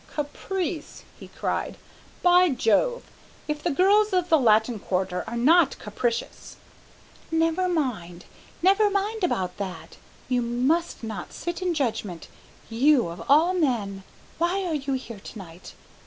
"Caprice!" 0.15 1.03
he 1.19 1.27
cried. 1.27 1.77
"By 2.23 2.49
Jove, 2.49 3.03
if 3.47 3.61
the 3.61 3.69
girls 3.69 4.13
of 4.13 4.29
the 4.29 4.39
Latin 4.39 4.79
Quarter 4.79 5.23
are 5.27 5.37
not 5.37 5.77
capricious" 5.77 6.55
"Never 7.31 7.69
mind, 7.69 8.25
never 8.63 8.89
mind 8.89 9.23
about 9.23 9.57
that! 9.57 9.97
You 10.27 10.41
must 10.41 11.03
not 11.03 11.33
sit 11.33 11.61
in 11.61 11.75
judgment 11.75 12.29
you 12.67 13.09
of 13.09 13.23
all 13.29 13.53
men. 13.53 14.01
Why 14.39 14.65
are 14.65 14.73
you 14.73 14.93
here 14.93 15.19
to 15.19 15.37
night? 15.37 15.75